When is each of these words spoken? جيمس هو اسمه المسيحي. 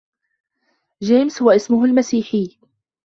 جيمس 1.01 1.41
هو 1.41 1.51
اسمه 1.51 1.85
المسيحي. 1.85 2.59